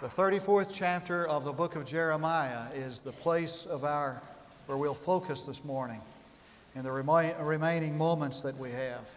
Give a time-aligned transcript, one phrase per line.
[0.00, 4.20] The 34th chapter of the book of Jeremiah is the place of our
[4.66, 6.00] where we'll focus this morning
[6.74, 9.14] in the remi- remaining moments that we have.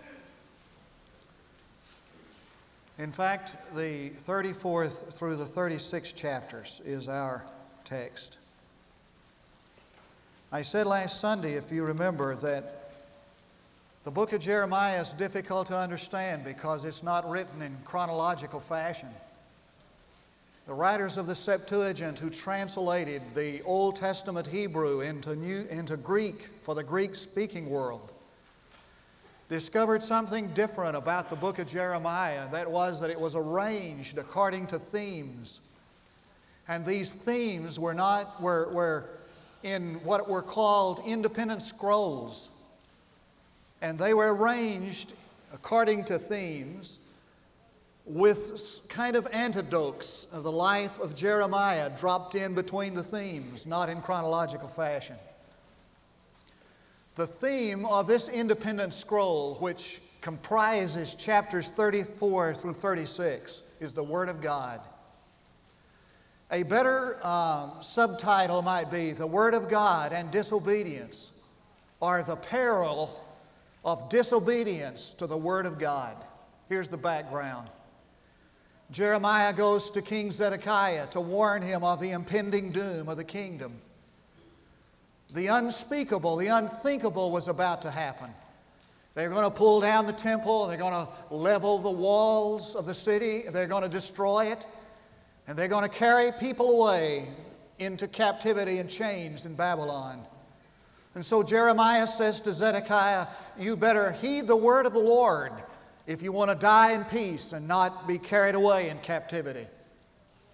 [3.00, 7.44] In fact, the 34th through the 36th chapters is our
[7.84, 8.38] text.
[10.52, 12.92] I said last Sunday, if you remember, that
[14.04, 19.10] the book of Jeremiah is difficult to understand because it's not written in chronological fashion.
[20.68, 26.42] The writers of the Septuagint who translated the Old Testament Hebrew into, New, into Greek
[26.62, 28.12] for the Greek speaking world
[29.48, 32.52] discovered something different about the book of Jeremiah.
[32.52, 35.62] That was that it was arranged according to themes.
[36.68, 39.10] And these themes were not, were, were
[39.64, 42.50] in what were called independent scrolls.
[43.82, 45.14] And they were arranged
[45.54, 47.00] according to themes
[48.08, 53.90] with kind of antidotes of the life of Jeremiah dropped in between the themes, not
[53.90, 55.18] in chronological fashion.
[57.16, 64.30] The theme of this independent scroll, which comprises chapters 34 through 36, is the Word
[64.30, 64.80] of God.
[66.52, 71.34] A better um, subtitle might be The Word of God and Disobedience,
[72.00, 73.22] or the peril
[73.84, 76.16] of disobedience to the Word of God.
[76.70, 77.70] Here's the background
[78.92, 83.74] Jeremiah goes to King Zedekiah to warn him of the impending doom of the kingdom.
[85.34, 88.30] The unspeakable, the unthinkable was about to happen.
[89.14, 92.94] They're going to pull down the temple, they're going to level the walls of the
[92.94, 94.68] city, they're going to destroy it,
[95.48, 97.28] and they're going to carry people away
[97.80, 100.24] into captivity and chains in Babylon.
[101.16, 103.28] And so Jeremiah says to Zedekiah,
[103.60, 105.52] You better heed the word of the Lord
[106.08, 109.68] if you want to die in peace and not be carried away in captivity.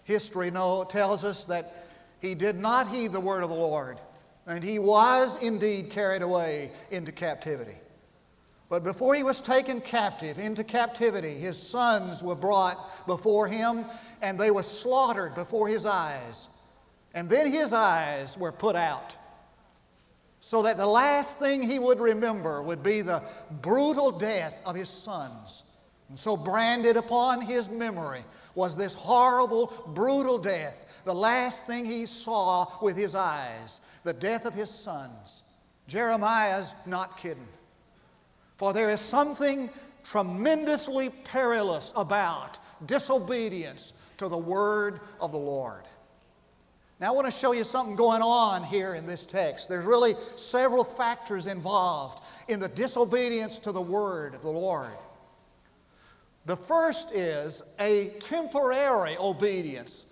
[0.03, 1.85] History tells us that
[2.19, 3.99] he did not heed the word of the Lord,
[4.47, 7.77] and he was indeed carried away into captivity.
[8.67, 13.85] But before he was taken captive into captivity, his sons were brought before him,
[14.21, 16.49] and they were slaughtered before his eyes.
[17.13, 19.15] And then his eyes were put out
[20.45, 23.23] so that the last thing he would remember would be the
[23.61, 25.63] brutal death of his sons.
[26.09, 32.05] And so, branded upon his memory was this horrible, brutal death, the last thing he
[32.05, 35.43] saw with his eyes, the death of his sons.
[35.87, 37.47] Jeremiah's not kidding.
[38.57, 39.69] For there is something
[40.03, 45.83] tremendously perilous about disobedience to the word of the Lord.
[47.03, 49.67] Now, I want to show you something going on here in this text.
[49.67, 54.93] There's really several factors involved in the disobedience to the word of the Lord.
[56.45, 60.05] The first is a temporary obedience,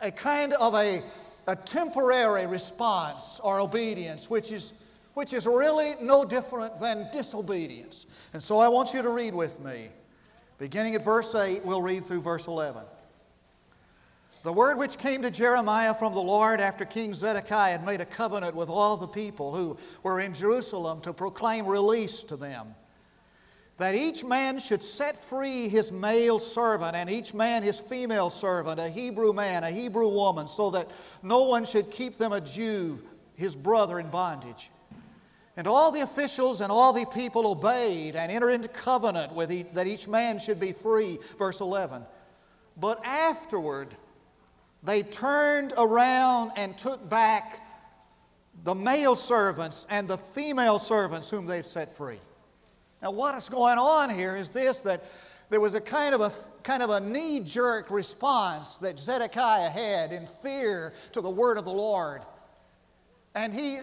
[0.00, 1.02] a kind of a,
[1.48, 4.72] a temporary response or obedience, which is,
[5.12, 8.30] which is really no different than disobedience.
[8.32, 9.88] And so I want you to read with me.
[10.56, 12.84] Beginning at verse 8, we'll read through verse 11.
[14.44, 18.06] The word which came to Jeremiah from the Lord after King Zedekiah had made a
[18.06, 22.74] covenant with all the people who were in Jerusalem to proclaim release to them.
[23.78, 28.78] That each man should set free his male servant and each man his female servant,
[28.78, 30.88] a Hebrew man, a Hebrew woman, so that
[31.22, 33.00] no one should keep them a Jew,
[33.36, 34.70] his brother, in bondage.
[35.56, 39.72] And all the officials and all the people obeyed and entered into covenant with each,
[39.72, 41.18] that each man should be free.
[41.36, 42.02] Verse 11.
[42.76, 43.96] But afterward,
[44.82, 47.64] they turned around and took back
[48.64, 52.18] the male servants and the female servants whom they'd set free.
[53.02, 55.04] Now, what is going on here is this that
[55.50, 60.26] there was a kind of a kind of a knee-jerk response that Zedekiah had in
[60.26, 62.22] fear to the word of the Lord.
[63.34, 63.78] And he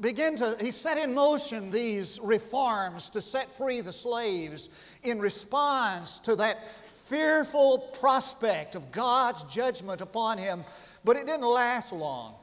[0.00, 4.70] began to he set in motion these reforms to set free the slaves
[5.02, 10.64] in response to that fearful prospect of God's judgment upon him,
[11.04, 12.34] but it didn't last long.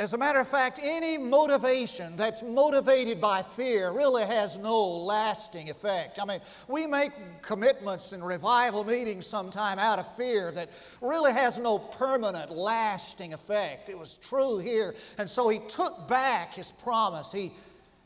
[0.00, 5.70] As a matter of fact, any motivation that's motivated by fear really has no lasting
[5.70, 6.20] effect.
[6.22, 7.10] I mean, we make
[7.42, 10.70] commitments in revival meetings sometime out of fear that
[11.00, 13.88] really has no permanent, lasting effect.
[13.88, 14.94] It was true here.
[15.18, 17.32] And so he took back his promise.
[17.32, 17.50] He,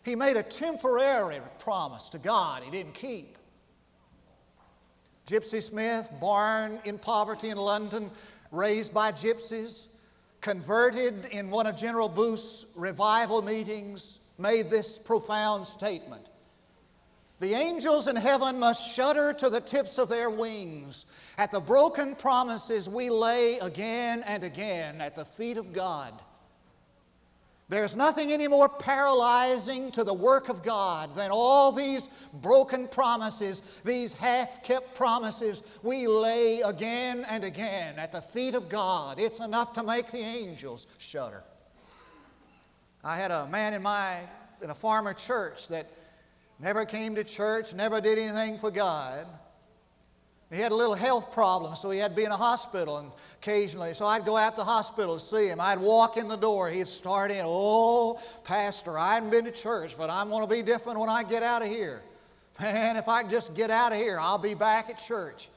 [0.02, 3.36] he made a temporary promise to God he didn't keep.
[5.26, 8.10] Gypsy Smith, born in poverty in London,
[8.50, 9.88] raised by gypsies,
[10.40, 16.28] converted in one of General Booth's revival meetings, made this profound statement
[17.40, 21.06] The angels in heaven must shudder to the tips of their wings
[21.38, 26.12] at the broken promises we lay again and again at the feet of God.
[27.72, 33.62] There's nothing any more paralyzing to the work of God than all these broken promises,
[33.82, 39.18] these half kept promises we lay again and again at the feet of God.
[39.18, 41.44] It's enough to make the angels shudder.
[43.02, 44.18] I had a man in my
[44.60, 45.90] in a farmer church that
[46.58, 49.26] never came to church, never did anything for God.
[50.52, 53.10] He had a little health problem, so he had to be in a hospital and
[53.40, 53.94] occasionally.
[53.94, 55.58] So I'd go out to the hospital to see him.
[55.60, 56.68] I'd walk in the door.
[56.68, 60.60] He'd start in, Oh, Pastor, I hadn't been to church, but I'm going to be
[60.60, 62.02] different when I get out of here.
[62.60, 65.48] Man, if I can just get out of here, I'll be back at church.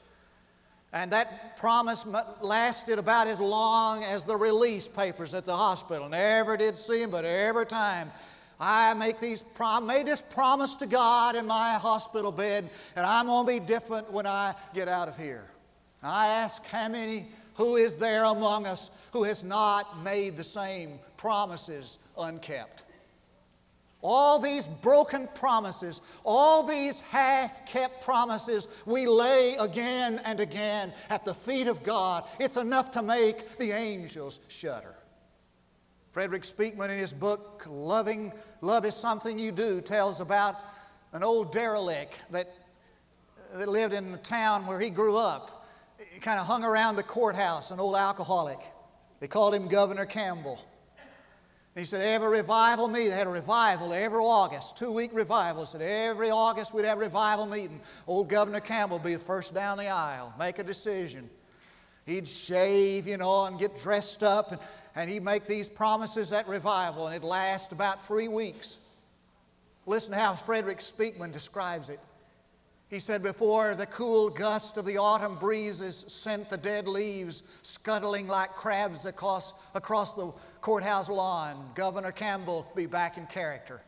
[0.94, 2.06] And that promise
[2.40, 6.08] lasted about as long as the release papers at the hospital.
[6.08, 8.10] Never did see him, but every time
[8.58, 13.26] I make these prom- made this promise to God in my hospital bed, and I'm
[13.26, 15.44] going to be different when I get out of here.
[16.02, 20.98] I ask how many, who is there among us who has not made the same
[21.16, 22.84] promises unkept?
[24.02, 31.24] All these broken promises, all these half kept promises, we lay again and again at
[31.24, 32.24] the feet of God.
[32.38, 34.94] It's enough to make the angels shudder.
[36.16, 38.32] Frederick Speakman, in his book, Loving,
[38.62, 40.56] Love is Something You Do, tells about
[41.12, 42.54] an old derelict that,
[43.52, 45.68] that lived in the town where he grew up.
[45.98, 48.56] He kind of hung around the courthouse, an old alcoholic.
[49.20, 50.58] They called him Governor Campbell.
[51.74, 55.64] he said, every revival meeting, they had a revival every August, two week revival.
[55.64, 57.82] He said, every August we'd have a revival meeting.
[58.06, 61.28] Old Governor Campbell would be the first down the aisle, make a decision.
[62.06, 64.52] He'd shave, you know, and get dressed up.
[64.52, 64.60] And,
[64.96, 68.78] and he'd make these promises at revival, and it'd last about three weeks.
[69.84, 72.00] Listen to how Frederick Speakman describes it.
[72.88, 78.26] He said, Before the cool gust of the autumn breezes sent the dead leaves scuttling
[78.26, 80.32] like crabs across, across the
[80.62, 83.82] courthouse lawn, Governor Campbell be back in character.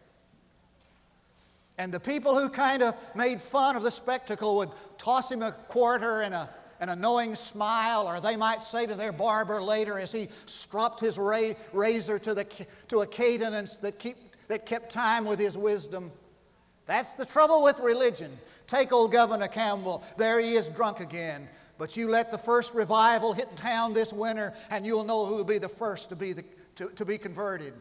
[1.78, 5.52] And the people who kind of made fun of the spectacle would toss him a
[5.52, 10.12] quarter and a an annoying smile, or they might say to their barber later as
[10.12, 14.16] he stropped his razor to, the, to a cadence that, keep,
[14.48, 16.12] that kept time with his wisdom.
[16.86, 18.30] That's the trouble with religion.
[18.66, 21.48] Take old Governor Campbell, there he is drunk again.
[21.78, 25.44] But you let the first revival hit town this winter, and you'll know who will
[25.44, 27.72] be the first to be, the, to, to be converted.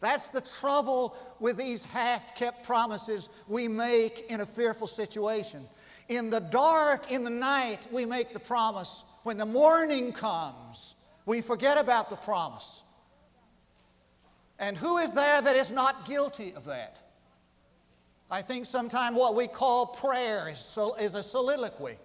[0.00, 5.66] That's the trouble with these half kept promises we make in a fearful situation.
[6.08, 9.04] In the dark, in the night, we make the promise.
[9.22, 10.96] When the morning comes,
[11.26, 12.82] we forget about the promise.
[14.58, 17.00] And who is there that is not guilty of that?
[18.30, 21.98] I think sometimes what we call prayer is, is a soliloquy.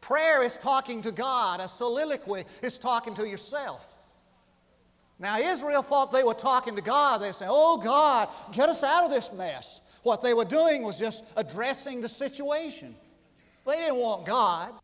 [0.00, 3.94] Prayer is talking to God, a soliloquy is talking to yourself.
[5.18, 7.18] Now, Israel thought they were talking to God.
[7.18, 9.80] They say, Oh God, get us out of this mess.
[10.02, 12.94] What they were doing was just addressing the situation.
[13.66, 14.74] They didn't want God.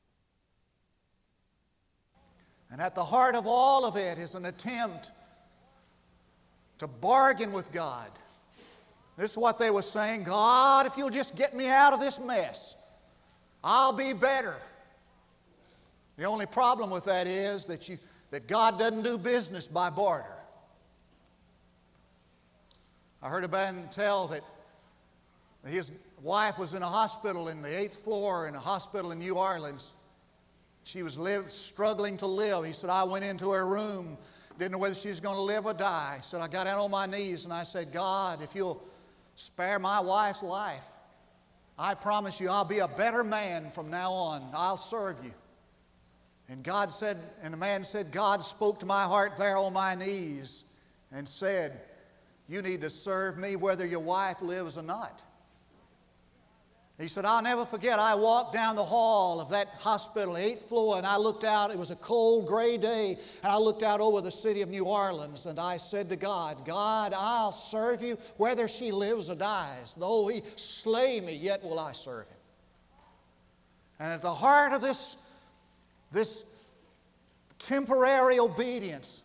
[2.70, 5.10] And at the heart of all of it is an attempt
[6.78, 8.10] to bargain with God.
[9.16, 12.18] This is what they were saying God, if you'll just get me out of this
[12.18, 12.76] mess,
[13.62, 14.56] I'll be better.
[16.16, 17.98] The only problem with that is that, you,
[18.30, 20.36] that God doesn't do business by barter.
[23.22, 24.42] I heard a man tell that
[25.66, 29.34] his wife was in a hospital in the eighth floor in a hospital in New
[29.34, 29.94] Orleans.
[30.84, 32.64] She was live, struggling to live.
[32.64, 34.18] He said, I went into her room,
[34.58, 36.14] didn't know whether she was going to live or die.
[36.16, 38.82] He said, I got down on my knees and I said, God, if you'll
[39.36, 40.86] spare my wife's life,
[41.78, 44.50] I promise you I'll be a better man from now on.
[44.52, 45.32] I'll serve you.
[46.48, 49.94] And God said, and the man said, God spoke to my heart there on my
[49.94, 50.64] knees
[51.12, 51.80] and said,
[52.48, 55.22] You need to serve me whether your wife lives or not.
[57.00, 60.98] He said, I'll never forget, I walked down the hall of that hospital, eighth floor,
[60.98, 61.70] and I looked out.
[61.70, 64.84] It was a cold, gray day, and I looked out over the city of New
[64.84, 69.94] Orleans, and I said to God, God, I'll serve you whether she lives or dies.
[69.94, 72.36] Though he slay me, yet will I serve him.
[73.98, 75.16] And at the heart of this,
[76.12, 76.44] this
[77.58, 79.22] temporary obedience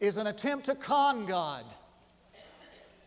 [0.00, 1.64] is an attempt to con God.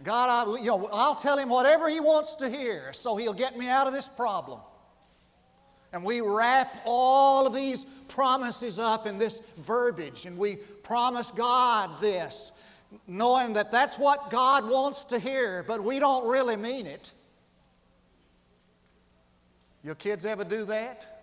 [0.04, 3.58] God, I, you know, I'll tell him whatever he wants to hear so he'll get
[3.58, 4.60] me out of this problem.
[5.94, 12.00] And we wrap all of these promises up in this verbiage, and we promise God
[12.00, 12.52] this,
[13.08, 17.14] knowing that that's what God wants to hear, but we don't really mean it.
[19.84, 21.17] Your kids ever do that?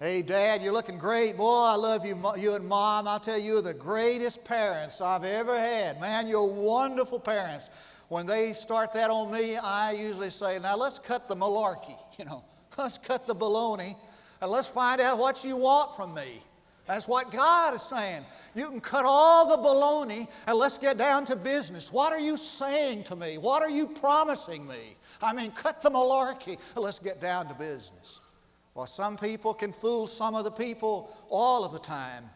[0.00, 1.36] Hey, Dad, you're looking great.
[1.36, 3.08] Boy, I love you, you and Mom.
[3.08, 6.00] I'll tell you, you're the greatest parents I've ever had.
[6.00, 7.68] Man, you're wonderful parents.
[8.06, 12.26] When they start that on me, I usually say, now let's cut the malarkey, you
[12.26, 12.44] know.
[12.76, 13.96] Let's cut the baloney
[14.40, 16.42] and let's find out what you want from me.
[16.86, 18.24] That's what God is saying.
[18.54, 21.92] You can cut all the baloney and let's get down to business.
[21.92, 23.36] What are you saying to me?
[23.36, 24.96] What are you promising me?
[25.20, 28.20] I mean, cut the malarkey and let's get down to business.
[28.78, 32.30] Well, some people can fool some of the people all of the time.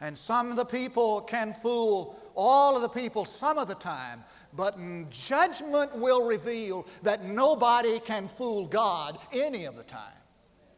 [0.00, 4.24] And some of the people can fool all of the people some of the time.
[4.54, 4.78] But
[5.10, 10.16] judgment will reveal that nobody can fool God any of the time.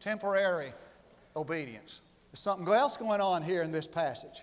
[0.01, 0.73] Temporary
[1.33, 2.01] obedience.
[2.29, 4.41] There's something else going on here in this passage.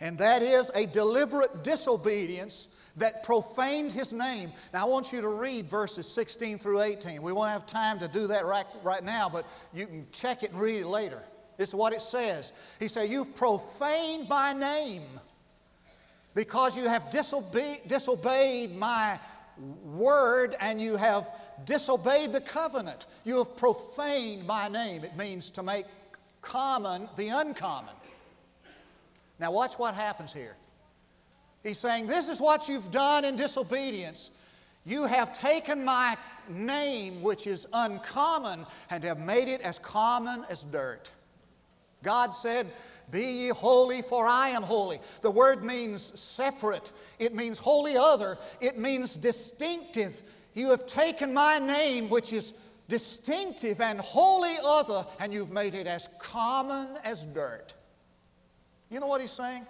[0.00, 4.52] And that is a deliberate disobedience that profaned his name.
[4.72, 7.22] Now, I want you to read verses 16 through 18.
[7.22, 10.52] We won't have time to do that right, right now, but you can check it
[10.52, 11.22] and read it later.
[11.56, 12.52] This is what it says.
[12.78, 15.04] He said, You've profaned my name
[16.34, 19.18] because you have disobeyed, disobeyed my
[19.84, 21.30] word and you have
[21.64, 23.06] disobeyed the covenant.
[23.24, 25.04] You have profaned my name.
[25.04, 25.86] It means to make
[26.40, 27.94] common the uncommon.
[29.38, 30.56] Now, watch what happens here.
[31.62, 34.30] He's saying, This is what you've done in disobedience.
[34.84, 36.16] You have taken my
[36.48, 41.12] name, which is uncommon, and have made it as common as dirt.
[42.02, 42.72] God said,
[43.10, 44.98] Be ye holy, for I am holy.
[45.20, 50.22] The word means separate, it means holy other, it means distinctive.
[50.54, 52.54] You have taken my name, which is
[52.88, 57.72] distinctive and holy other, and you've made it as common as dirt.
[58.90, 59.64] You know what he's saying?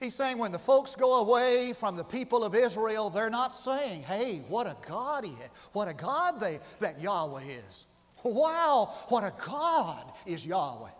[0.00, 4.02] He's saying when the folks go away from the people of Israel, they're not saying,
[4.02, 7.86] hey, what a God he is, what a God they, that Yahweh is.
[8.22, 10.90] Wow, what a God is Yahweh.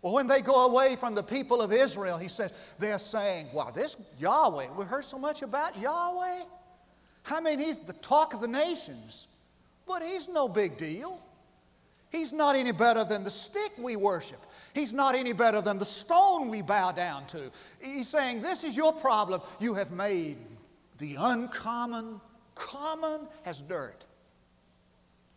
[0.00, 3.70] Well, when they go away from the people of Israel, he says, they're saying, wow,
[3.70, 6.44] this Yahweh, we heard so much about Yahweh.
[7.30, 9.28] I mean, he's the talk of the nations,
[9.86, 11.20] but he's no big deal.
[12.10, 14.44] He's not any better than the stick we worship.
[14.74, 17.50] He's not any better than the stone we bow down to.
[17.80, 19.42] He's saying, This is your problem.
[19.60, 20.38] You have made
[20.98, 22.20] the uncommon
[22.54, 24.04] common as dirt.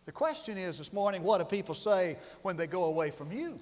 [0.04, 3.58] The question is this morning what do people say when they go away from you?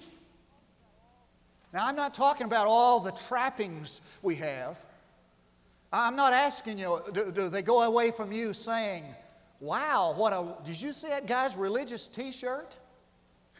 [1.73, 4.83] Now, I'm not talking about all the trappings we have.
[5.93, 9.03] I'm not asking you, do, do they go away from you saying,
[9.59, 12.77] Wow, what a, did you see that guy's religious t shirt?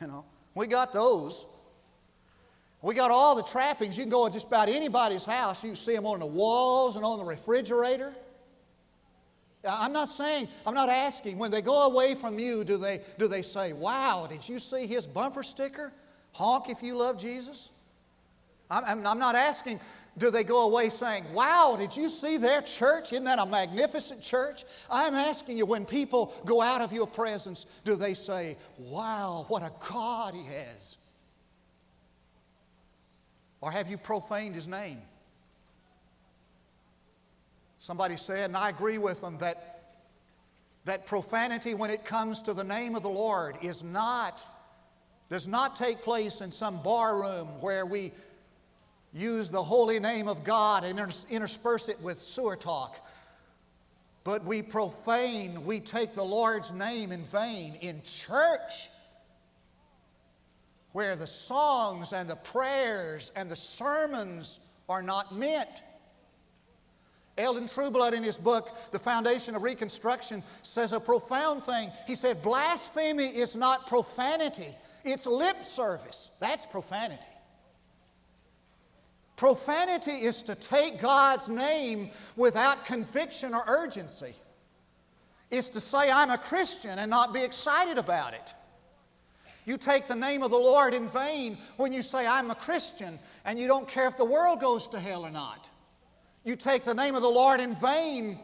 [0.02, 1.46] You know, we got those.
[2.82, 3.98] We got all the trappings.
[3.98, 5.64] You can go to just about anybody's house.
[5.64, 8.12] You see them on the walls and on the refrigerator.
[9.68, 13.28] I'm not saying, I'm not asking, when they go away from you, do they, do
[13.28, 15.94] they say, Wow, did you see his bumper sticker?
[16.32, 17.72] Honk if you love Jesus?
[18.72, 19.80] I'm, I'm not asking,
[20.18, 23.14] do they go away saying, Wow, did you see their church?
[23.14, 24.66] Isn't that a magnificent church?
[24.90, 29.64] I'm asking you, when people go out of your presence, do they say, Wow, what
[29.64, 30.98] a God he has?
[33.62, 35.02] Or have you profaned his name?
[37.78, 39.96] Somebody said, and I agree with them, that,
[40.86, 44.42] that profanity when it comes to the name of the Lord is not,
[45.30, 48.12] does not take place in some bar room where we
[49.14, 51.00] use the holy name of God and
[51.30, 53.06] intersperse it with sewer talk.
[54.24, 58.90] But we profane, we take the Lord's name in vain in church
[60.92, 65.84] where the songs and the prayers and the sermons are not meant.
[67.38, 71.90] Elton Trueblood, in his book, The Foundation of Reconstruction, says a profound thing.
[72.06, 76.32] He said, Blasphemy is not profanity, it's lip service.
[76.40, 77.24] That's profanity.
[79.42, 84.36] Profanity is to take God's name without conviction or urgency.
[85.50, 88.54] It's to say, I'm a Christian and not be excited about it.
[89.66, 93.18] You take the name of the Lord in vain when you say, I'm a Christian,
[93.44, 95.68] and you don't care if the world goes to hell or not.
[96.46, 98.38] You take the name of the Lord in vain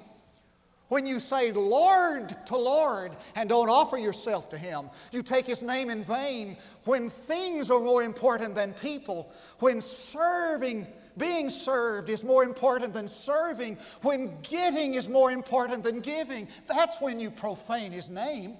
[0.89, 4.89] when you say Lord to Lord and don't offer yourself to Him.
[5.11, 10.87] You take His name in vain when things are more important than people, when serving
[11.17, 17.01] being served is more important than serving, when getting is more important than giving, that's
[17.01, 18.55] when you profane His name.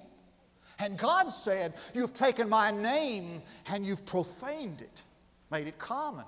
[0.80, 5.02] And God said, You've taken my name and you've profaned it,
[5.50, 6.24] made it common.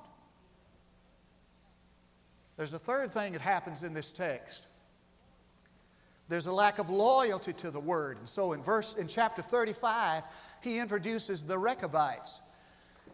[2.56, 4.66] There's a third thing that happens in this text.
[6.30, 8.18] There's a lack of loyalty to the word.
[8.18, 10.22] And so in verse in chapter 35,
[10.62, 12.40] he introduces the Rechabites.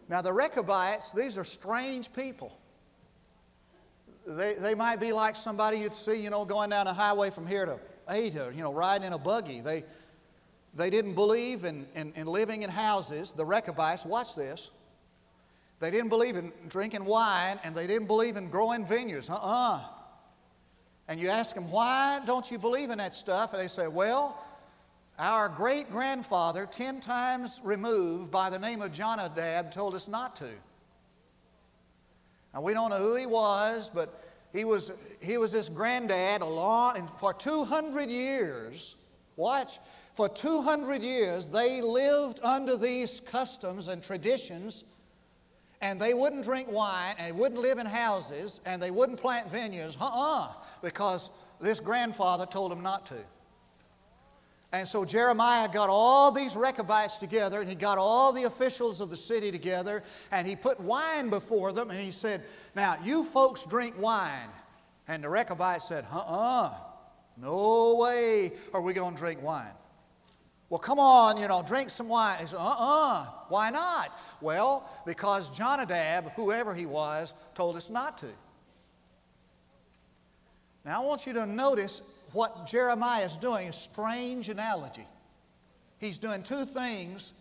[0.07, 2.55] Now the Rechabites, these are strange people.
[4.27, 7.47] They, they might be like somebody you'd see, you know, going down a highway from
[7.47, 9.61] here to Ada, you know, riding in a buggy.
[9.61, 9.83] They,
[10.75, 13.33] they didn't believe in, in, in living in houses.
[13.33, 14.69] The Rechabites, watch this.
[15.79, 19.27] They didn't believe in drinking wine and they didn't believe in growing vineyards.
[19.27, 19.96] Uh uh-uh.
[21.07, 23.53] And you ask them, why don't you believe in that stuff?
[23.53, 24.43] And they say, well,
[25.17, 30.49] our great grandfather, 10 times removed by the name of Jonadab, told us not to.
[32.53, 34.23] Now, we don't know who he was, but
[34.53, 38.95] he was, he was this granddad along, and for 200 years,
[39.35, 39.79] watch,
[40.13, 44.83] for 200 years they lived under these customs and traditions,
[45.81, 49.49] and they wouldn't drink wine, and they wouldn't live in houses, and they wouldn't plant
[49.49, 51.29] vineyards, uh uh because
[51.59, 53.17] this grandfather told them not to.
[54.73, 59.09] And so Jeremiah got all these Rechabites together and he got all the officials of
[59.09, 62.43] the city together and he put wine before them and he said,
[62.75, 64.49] Now, you folks drink wine.
[65.07, 66.75] And the Rechabites said, Uh uh-uh, uh,
[67.37, 69.71] no way are we going to drink wine.
[70.69, 72.39] Well, come on, you know, drink some wine.
[72.39, 74.17] He said, Uh uh-uh, uh, why not?
[74.41, 78.27] Well, because Jonadab, whoever he was, told us not to.
[80.83, 82.01] Now, I want you to notice
[82.33, 85.07] what Jeremiah is doing, a strange analogy.
[85.99, 87.33] He's doing two things.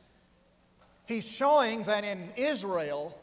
[1.06, 3.16] He's showing that in Israel,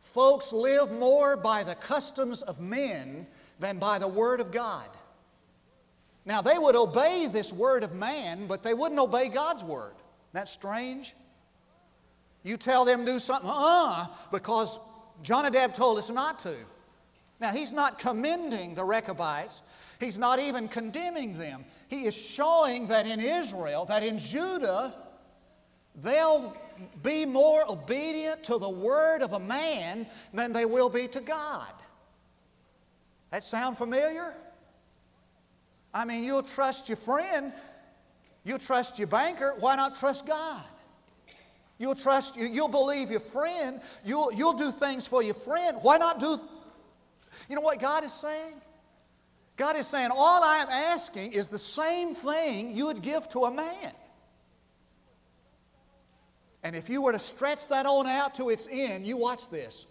[0.00, 3.26] folks live more by the customs of men
[3.58, 4.88] than by the Word of God.
[6.26, 9.92] Now, they would obey this Word of man, but they wouldn't obey God's Word.
[10.32, 11.14] That's strange.
[12.42, 14.80] You tell them do something, uh, because
[15.22, 16.56] Jonadab told us not to.
[17.40, 19.62] Now, he's not commending the Rechabites.
[20.00, 21.64] He's not even condemning them.
[21.88, 24.94] He is showing that in Israel, that in Judah,
[26.02, 26.56] they'll
[27.02, 31.72] be more obedient to the word of a man than they will be to God.
[33.30, 34.34] That sound familiar?
[35.94, 37.52] I mean, you'll trust your friend,
[38.44, 40.62] you'll trust your banker, why not trust God?
[41.78, 45.78] You'll trust you, you'll believe your friend, you'll, you'll do things for your friend.
[45.80, 46.38] Why not do
[47.48, 48.54] you know what God is saying?
[49.56, 53.40] God is saying, All I am asking is the same thing you would give to
[53.40, 53.92] a man.
[56.62, 59.86] And if you were to stretch that on out to its end, you watch this.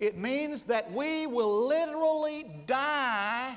[0.00, 3.56] It means that we will literally die.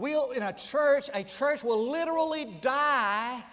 [0.00, 3.44] We'll, in a church, a church will literally die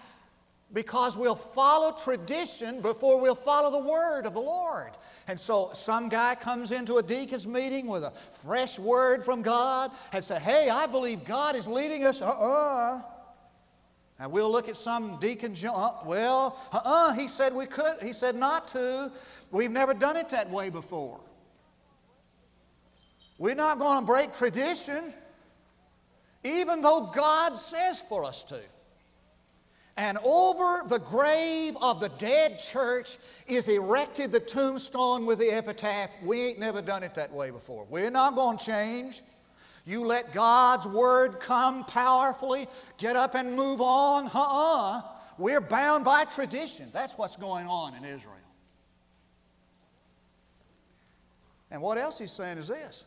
[0.71, 4.91] because we'll follow tradition before we'll follow the word of the Lord.
[5.27, 9.91] And so some guy comes into a deacon's meeting with a fresh word from God
[10.13, 13.01] and say, "Hey, I believe God is leading us." Uh-uh.
[14.17, 18.35] And we'll look at some deacon, uh, well, uh-uh, he said we could, he said
[18.35, 19.11] not to.
[19.51, 21.19] We've never done it that way before.
[23.37, 25.13] We're not going to break tradition,
[26.43, 28.59] even though God says for us to.
[29.97, 36.11] And over the grave of the dead church is erected the tombstone with the epitaph.
[36.21, 37.87] We ain't never done it that way before.
[37.89, 39.23] We're not going to change.
[39.87, 44.27] You let God's word come powerfully, get up and move on.
[44.27, 45.01] Uh uh.
[45.39, 46.89] we are bound by tradition.
[46.93, 48.33] That's what's going on in Israel.
[51.71, 53.05] And what else he's saying is this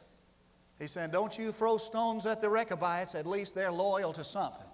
[0.81, 4.67] He's saying, Don't you throw stones at the Rechabites, at least they're loyal to something.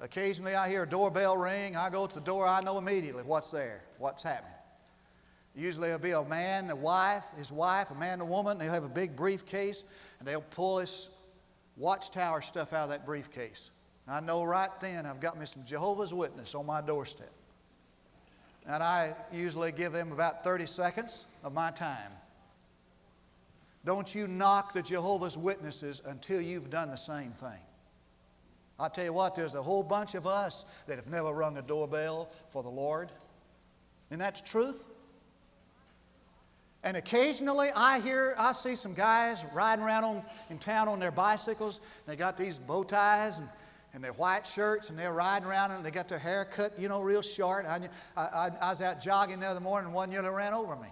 [0.00, 1.76] Occasionally I hear a doorbell ring.
[1.76, 4.50] I go to the door, I know immediately what's there, what's happening.
[5.54, 8.58] Usually it'll be a man, a wife, his wife, a man, a woman.
[8.58, 9.84] They'll have a big briefcase
[10.18, 11.10] and they'll pull this
[11.76, 13.70] watchtower stuff out of that briefcase.
[14.08, 17.30] I know right then I've got me some Jehovah's Witness on my doorstep.
[18.66, 22.10] And I usually give them about 30 seconds of my time.
[23.84, 27.60] Don't you knock the Jehovah's Witnesses until you've done the same thing.
[28.78, 31.62] I tell you what, there's a whole bunch of us that have never rung a
[31.62, 33.12] doorbell for the Lord.
[34.10, 34.86] And that's truth.
[36.84, 41.12] And occasionally I hear, I see some guys riding around on, in town on their
[41.12, 41.78] bicycles.
[41.78, 43.48] And they got these bow ties and,
[43.94, 46.88] and their white shirts, and they're riding around and they got their hair cut, you
[46.88, 47.66] know, real short.
[47.66, 50.88] I, I, I was out jogging the other morning and one nearly ran over me.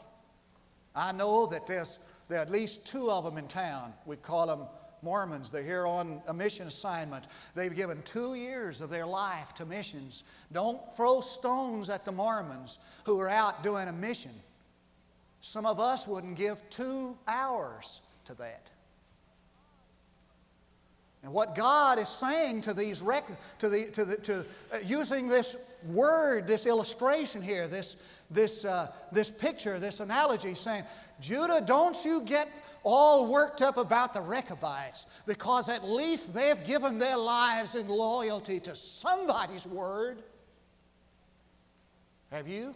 [0.94, 1.98] I know that there's
[2.30, 3.92] there are at least two of them in town.
[4.06, 4.60] We call them
[5.02, 7.24] Mormons, they're here on a mission assignment.
[7.54, 10.22] They've given two years of their life to missions.
[10.52, 14.30] Don't throw stones at the Mormons who are out doing a mission.
[15.40, 18.70] Some of us wouldn't give two hours to that.
[21.22, 25.28] And what God is saying to these, rec- to the, to the, to, uh, using
[25.28, 27.96] this word, this illustration here, this,
[28.30, 30.84] this, uh, this picture, this analogy, saying,
[31.20, 32.48] Judah, don't you get
[32.82, 38.60] all worked up about the Rechabites because at least they've given their lives in loyalty
[38.60, 40.22] to somebody's word.
[42.30, 42.74] Have you?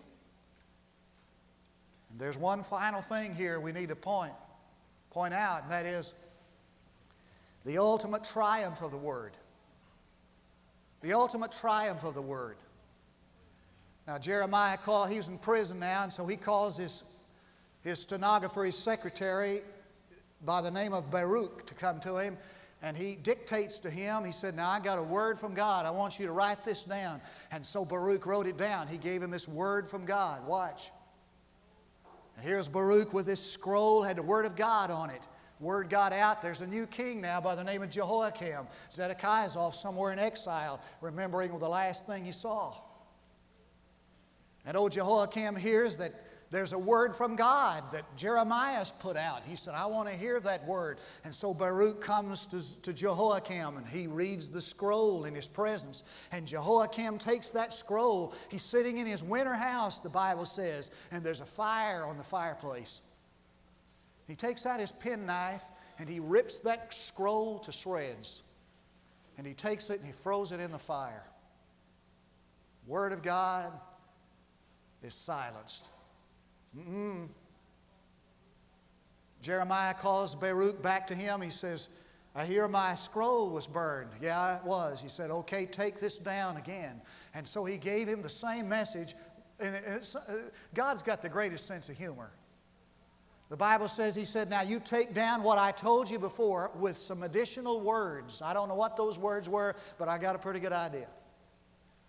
[2.11, 4.33] And there's one final thing here we need to point,
[5.11, 6.15] point out, and that is
[7.65, 9.33] the ultimate triumph of the Word.
[11.01, 12.57] The ultimate triumph of the Word.
[14.07, 17.05] Now, Jeremiah call, he's in prison now, and so he calls his,
[17.83, 19.61] his stenographer, his secretary,
[20.45, 22.37] by the name of Baruch to come to him.
[22.83, 25.87] And he dictates to him, he said, Now I got a word from God.
[25.87, 27.23] I want you to write this down.
[27.51, 28.89] And so Baruch wrote it down.
[28.89, 30.47] He gave him this word from God.
[30.47, 30.91] Watch.
[32.37, 35.23] And here's Baruch with this scroll, had the word of God on it.
[35.61, 38.67] Word got out, there's a new king now by the name of Jehoiakim.
[38.93, 42.75] Zedekiah's off somewhere in exile, remembering the last thing he saw.
[44.67, 46.13] And old Jehoiakim hears that
[46.51, 49.43] there's a word from God that Jeremiah's put out.
[49.45, 50.99] He said, I want to hear that word.
[51.25, 56.05] And so Baruch comes to, to Jehoiakim and he reads the scroll in his presence.
[56.31, 58.35] And Jehoiakim takes that scroll.
[58.51, 62.25] He's sitting in his winter house, the Bible says, and there's a fire on the
[62.25, 63.03] fireplace.
[64.29, 65.65] He takes out his penknife
[65.99, 68.45] and he rips that scroll to shreds.
[69.37, 71.25] And he takes it and he throws it in the fire.
[72.87, 73.73] Word of God
[75.05, 75.91] is silenced.
[76.77, 77.29] Mm-mm.
[79.41, 81.43] Jeremiah calls Baruch back to him.
[81.43, 81.91] He says,
[82.35, 84.11] I hear my scroll was burned.
[84.21, 85.01] Yeah, it was.
[85.03, 87.01] He said, Okay, take this down again.
[87.35, 89.15] And so he gave him the same message.
[89.61, 90.33] And uh,
[90.73, 92.33] God's got the greatest sense of humor.
[93.51, 96.97] The Bible says, He said, Now you take down what I told you before with
[96.97, 98.43] some additional words.
[98.43, 101.07] I don't know what those words were, but I got a pretty good idea.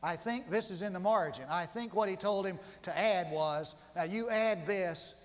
[0.06, 1.46] I think this is in the margin.
[1.50, 5.16] I think what he told him to add was now you add this.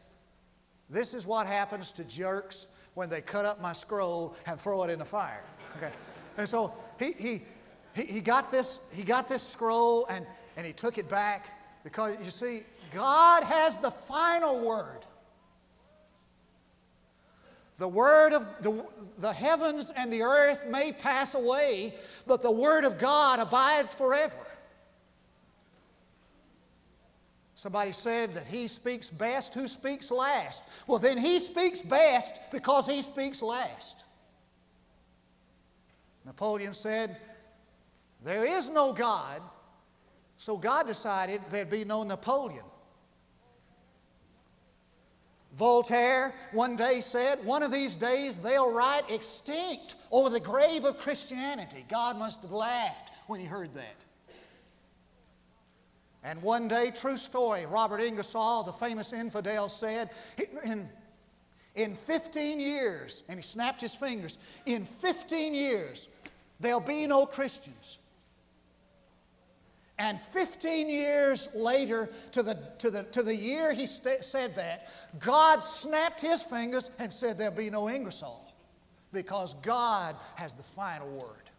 [0.89, 4.91] This is what happens to jerks when they cut up my scroll and throw it
[4.91, 5.43] in the fire.
[5.77, 5.93] Okay.
[6.39, 7.43] And so he, he,
[7.95, 10.25] he, he, got, this, he got this scroll and,
[10.57, 15.05] and he took it back because you see, God has the final word.
[17.77, 18.85] The word of the,
[19.19, 21.95] the heavens and the earth may pass away,
[22.27, 24.37] but the word of God abides forever.
[27.61, 30.67] Somebody said that he speaks best who speaks last.
[30.87, 34.07] Well, then he speaks best because he speaks last.
[36.25, 37.19] Napoleon said,
[38.25, 39.43] There is no God,
[40.39, 42.65] so God decided there'd be no Napoleon.
[45.53, 50.97] Voltaire one day said, One of these days they'll write extinct over the grave of
[50.97, 51.85] Christianity.
[51.91, 54.07] God must have laughed when he heard that.
[56.23, 60.11] And one day, true story, Robert Ingersoll, the famous infidel, said,
[60.65, 60.89] in,
[61.75, 66.09] in 15 years, and he snapped his fingers, in 15 years,
[66.61, 67.99] there'll be no Christians.
[69.99, 74.89] And 15 years later, to the, to the, to the year he st- said that,
[75.19, 78.51] God snapped his fingers and said, There'll be no Ingersoll
[79.13, 81.50] because God has the final word.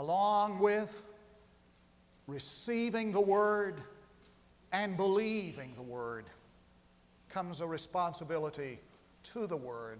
[0.00, 1.04] Along with
[2.26, 3.82] receiving the Word
[4.72, 6.24] and believing the Word,
[7.28, 8.80] comes a responsibility
[9.24, 9.98] to the Word.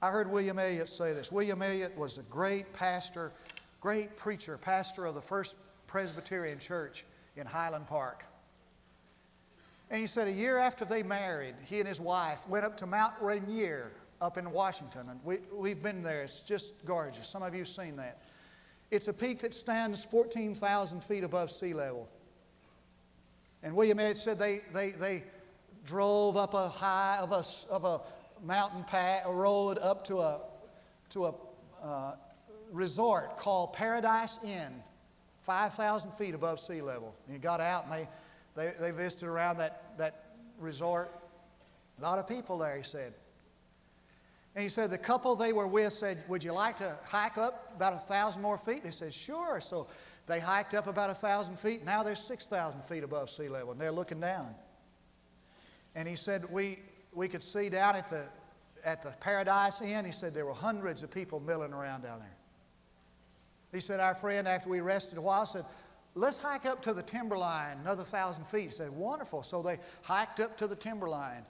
[0.00, 1.30] I heard William Elliott say this.
[1.30, 3.30] William Elliott was a great pastor,
[3.78, 7.04] great preacher, pastor of the First Presbyterian Church
[7.36, 8.24] in Highland Park.
[9.90, 12.86] And he said a year after they married, he and his wife went up to
[12.86, 15.08] Mount Rainier up in Washington.
[15.10, 16.22] And we, we've been there.
[16.22, 17.28] It's just gorgeous.
[17.28, 18.22] Some of you have seen that.
[18.90, 22.08] It's a peak that stands 14,000 feet above sea level.
[23.62, 25.24] And William Elliott said they, they, they
[25.84, 28.00] drove up a high, of a, of a
[28.44, 30.40] mountain path, a road up to a,
[31.10, 31.34] to a
[31.82, 32.14] uh,
[32.72, 34.82] resort called Paradise Inn,
[35.42, 37.14] 5,000 feet above sea level.
[37.26, 38.08] And he got out and they,
[38.54, 40.24] they, they visited around that, that
[40.58, 41.10] resort.
[41.98, 43.14] A lot of people there, he said.
[44.54, 47.72] And he said the couple they were with said, Would you like to hike up
[47.76, 48.84] about a thousand more feet?
[48.84, 49.60] They said, Sure.
[49.60, 49.88] So
[50.26, 51.84] they hiked up about a thousand feet.
[51.84, 54.54] Now they're 6,000 feet above sea level, and they're looking down.
[55.96, 56.78] And he said, We,
[57.12, 58.28] we could see down at the,
[58.84, 62.36] at the Paradise Inn, he said there were hundreds of people milling around down there.
[63.72, 65.64] He said, Our friend, after we rested a while, said,
[66.14, 68.64] Let's hike up to the timberline, another thousand feet.
[68.64, 69.42] He said, Wonderful.
[69.42, 71.44] So they hiked up to the timberline.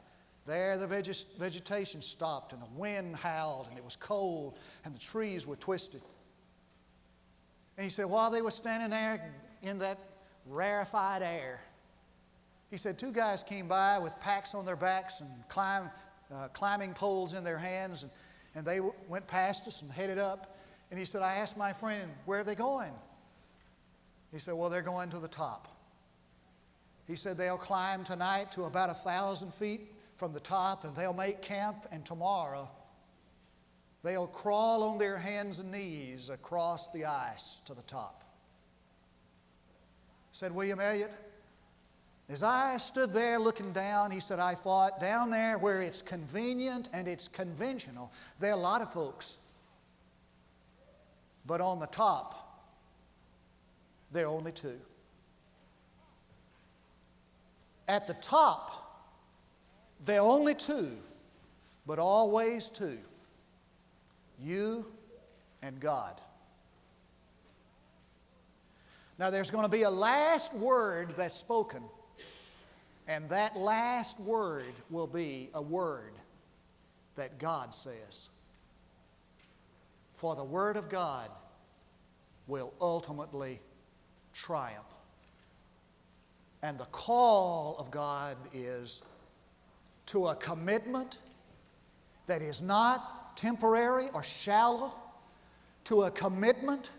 [0.47, 5.47] There, the vegetation stopped, and the wind howled, and it was cold, and the trees
[5.47, 6.03] were twisted.
[7.77, 9.99] And he said, while they were standing there in that
[10.47, 11.61] rarefied air,
[12.71, 15.91] he said, two guys came by with packs on their backs and climb,
[16.33, 18.13] uh, climbing poles in their hands, and,
[18.55, 20.59] and they w- went past us and headed up.
[20.91, 22.93] And he said, I asked my friend, where are they going?
[24.35, 25.69] He said, Well, they're going to the top.
[27.07, 31.13] He said, They'll climb tonight to about a thousand feet from the top, and they'll
[31.13, 32.71] make camp, and tomorrow
[34.03, 38.25] they'll crawl on their hands and knees across the ice to the top.
[40.31, 41.13] Said William Elliott,
[42.29, 46.89] as I stood there looking down, he said, I thought, down there where it's convenient
[46.93, 49.39] and it's conventional, there are a lot of folks.
[51.47, 52.73] But on the top,
[54.11, 54.81] there are only two.
[57.87, 58.84] At the top,
[60.05, 60.91] there are only two,
[61.87, 62.99] but always two
[64.41, 64.85] you
[65.63, 66.21] and God.
[69.19, 71.83] Now, there's going to be a last word that's spoken,
[73.07, 76.13] and that last word will be a word
[77.15, 78.31] that God says.
[80.15, 81.31] For the Word of God
[82.47, 83.61] will ultimately
[84.33, 84.85] triumph.
[86.63, 89.03] And the call of God is
[90.07, 91.19] to a commitment
[92.27, 94.93] that is not temporary or shallow,
[95.85, 96.93] to a commitment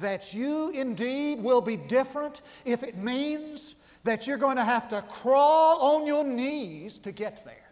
[0.00, 5.00] that you indeed will be different if it means that you're going to have to
[5.02, 7.70] crawl on your knees to get there.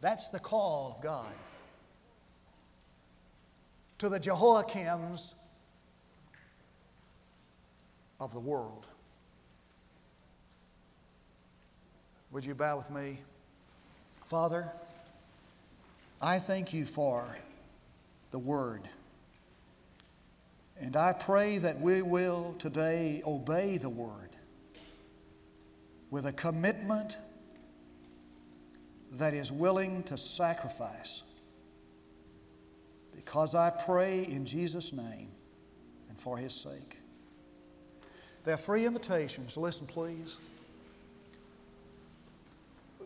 [0.00, 1.34] That's the call of God.
[3.98, 5.34] To the Jehoiakims
[8.20, 8.87] of the world.
[12.30, 13.18] Would you bow with me?
[14.24, 14.70] Father,
[16.20, 17.36] I thank you for
[18.30, 18.82] the Word.
[20.78, 24.36] And I pray that we will today obey the Word
[26.10, 27.18] with a commitment
[29.12, 31.22] that is willing to sacrifice.
[33.16, 35.30] Because I pray in Jesus' name
[36.10, 36.98] and for His sake.
[38.44, 39.56] There are free invitations.
[39.56, 40.38] Listen, please.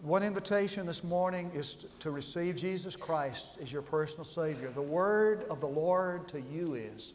[0.03, 4.69] One invitation this morning is to receive Jesus Christ as your personal Savior.
[4.69, 7.13] The word of the Lord to you is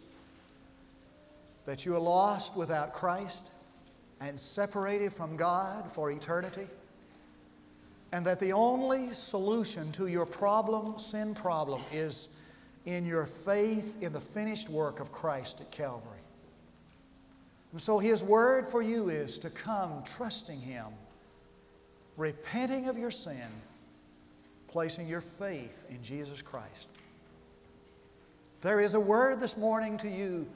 [1.65, 3.51] that you are lost without Christ
[4.21, 6.65] and separated from God for eternity,
[8.13, 12.29] and that the only solution to your problem, sin problem, is
[12.85, 16.21] in your faith in the finished work of Christ at Calvary.
[17.73, 20.85] And so His word for you is to come trusting Him
[22.17, 23.47] repenting of your sin,
[24.67, 26.89] placing your faith in Jesus Christ.
[28.61, 30.47] There is a word this morning to you,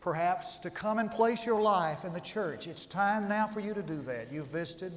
[0.00, 2.68] perhaps, to come and place your life in the church.
[2.68, 4.30] It's time now for you to do that.
[4.30, 4.92] You've visited,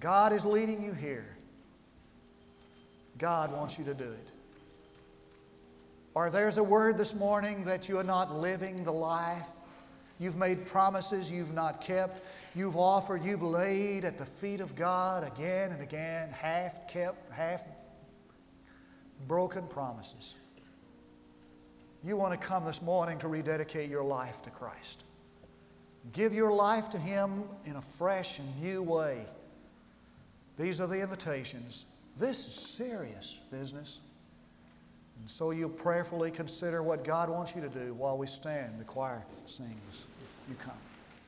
[0.00, 1.36] God is leading you here.
[3.18, 4.32] God wants you to do it.
[6.14, 9.61] Or there's a word this morning that you are not living the life
[10.22, 12.24] You've made promises you've not kept.
[12.54, 17.64] You've offered, you've laid at the feet of God again and again, half kept, half
[19.26, 20.36] broken promises.
[22.04, 25.02] You want to come this morning to rededicate your life to Christ.
[26.12, 29.26] Give your life to Him in a fresh and new way.
[30.56, 31.86] These are the invitations.
[32.16, 33.98] This is serious business.
[35.18, 38.84] And so you prayerfully consider what God wants you to do while we stand, the
[38.84, 40.06] choir sings.
[40.48, 40.91] You come.